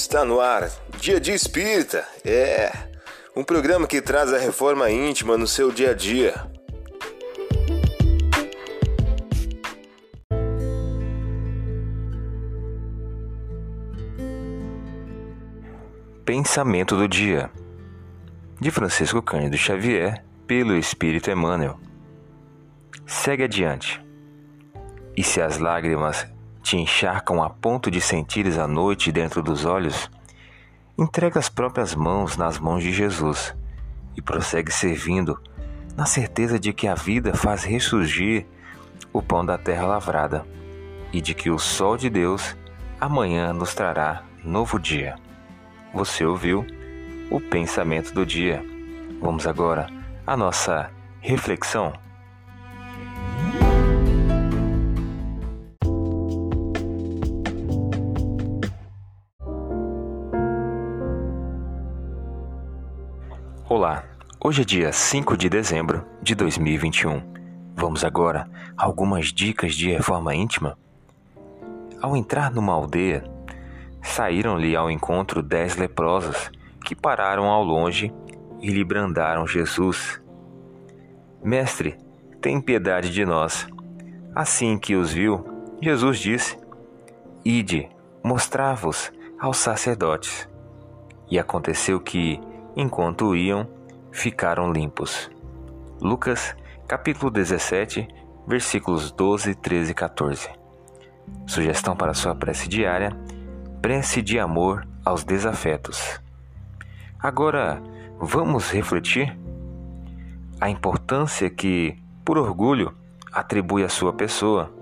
[0.00, 0.70] Está no ar,
[1.00, 2.06] Dia de Espírita.
[2.24, 2.70] É
[3.34, 6.34] um programa que traz a reforma íntima no seu dia a dia.
[16.24, 17.50] Pensamento do dia
[18.60, 21.76] de Francisco Cândido Xavier pelo Espírito Emmanuel.
[23.04, 24.00] Segue adiante.
[25.16, 26.24] E se as lágrimas
[26.68, 30.10] te encharcam a ponto de sentires a noite dentro dos olhos,
[30.98, 33.56] entrega as próprias mãos nas mãos de Jesus
[34.14, 35.40] e prossegue servindo,
[35.96, 38.46] na certeza de que a vida faz ressurgir
[39.14, 40.46] o pão da terra lavrada
[41.10, 42.54] e de que o sol de Deus
[43.00, 45.16] amanhã nos trará novo dia.
[45.94, 46.66] Você ouviu
[47.30, 48.62] o pensamento do dia.
[49.22, 49.86] Vamos agora
[50.26, 50.90] à nossa
[51.22, 51.94] reflexão.
[63.70, 64.02] Olá,
[64.40, 67.20] hoje é dia 5 de dezembro de 2021.
[67.76, 70.78] Vamos agora a algumas dicas de reforma íntima.
[72.00, 73.22] Ao entrar numa aldeia,
[74.02, 76.50] saíram-lhe ao encontro dez leprosos
[76.82, 78.10] que pararam ao longe
[78.62, 80.18] e lhe brandaram Jesus.
[81.44, 81.98] Mestre,
[82.40, 83.68] tem piedade de nós.
[84.34, 85.46] Assim que os viu,
[85.82, 86.58] Jesus disse:
[87.44, 87.86] Ide,
[88.24, 90.48] mostrai-vos aos sacerdotes.
[91.30, 92.40] E aconteceu que,
[92.78, 93.68] enquanto iam,
[94.12, 95.28] ficaram limpos.
[96.00, 96.54] Lucas,
[96.86, 98.06] capítulo 17,
[98.46, 100.48] versículos 12, 13 e 14.
[101.44, 103.10] Sugestão para sua prece diária:
[103.82, 106.20] prece de amor aos desafetos.
[107.18, 107.82] Agora,
[108.20, 109.36] vamos refletir
[110.60, 112.94] a importância que, por orgulho,
[113.32, 114.72] atribui à sua pessoa,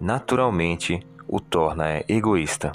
[0.00, 2.72] naturalmente o torna egoísta.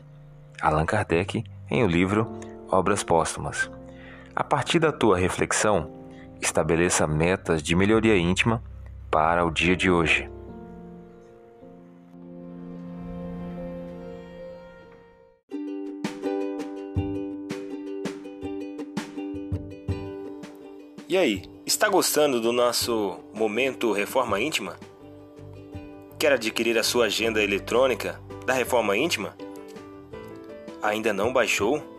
[0.61, 2.27] Allan Kardec, em o livro
[2.69, 3.78] Obras Póstumas.
[4.39, 5.91] A partir da tua reflexão,
[6.41, 8.63] estabeleça metas de melhoria íntima
[9.11, 10.29] para o dia de hoje.
[21.09, 24.77] E aí, está gostando do nosso momento Reforma Íntima?
[26.17, 29.35] Quer adquirir a sua agenda eletrônica da Reforma Íntima?
[30.81, 31.98] Ainda não baixou?